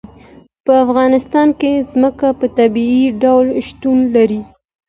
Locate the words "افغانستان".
0.85-1.47